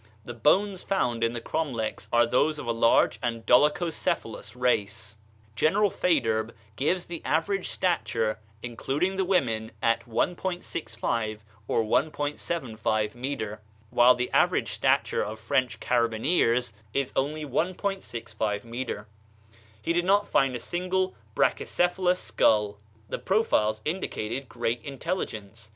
[0.25, 5.15] The bones found in the cromlechs are those of a large and dolichocephalous race.
[5.55, 13.61] General Faidherbe gives the average stature (including the women) at 1.65 or 1.74 metre,
[13.91, 19.07] while the average stature of French carabineers is only 1.65 metre.
[19.83, 22.79] He did not find a single brachycephalous skull.
[23.07, 25.69] The profiles indicated great intelligence.